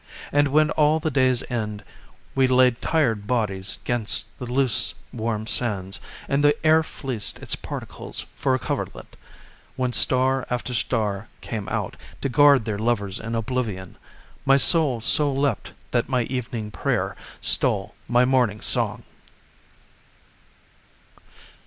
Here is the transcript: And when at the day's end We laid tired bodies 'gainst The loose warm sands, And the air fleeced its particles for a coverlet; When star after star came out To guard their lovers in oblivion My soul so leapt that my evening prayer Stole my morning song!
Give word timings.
And 0.31 0.47
when 0.47 0.71
at 0.71 1.01
the 1.03 1.11
day's 1.11 1.43
end 1.51 1.83
We 2.33 2.47
laid 2.47 2.77
tired 2.81 3.27
bodies 3.27 3.77
'gainst 3.85 4.35
The 4.39 4.51
loose 4.51 4.95
warm 5.13 5.45
sands, 5.45 5.99
And 6.27 6.43
the 6.43 6.55
air 6.65 6.81
fleeced 6.81 7.37
its 7.37 7.55
particles 7.55 8.25
for 8.35 8.55
a 8.55 8.57
coverlet; 8.57 9.15
When 9.75 9.93
star 9.93 10.47
after 10.49 10.73
star 10.73 11.27
came 11.41 11.69
out 11.69 11.97
To 12.21 12.29
guard 12.29 12.65
their 12.65 12.79
lovers 12.79 13.19
in 13.19 13.35
oblivion 13.35 13.95
My 14.43 14.57
soul 14.57 15.01
so 15.01 15.31
leapt 15.31 15.73
that 15.91 16.09
my 16.09 16.23
evening 16.23 16.71
prayer 16.71 17.15
Stole 17.39 17.93
my 18.07 18.25
morning 18.25 18.59
song! 18.61 19.03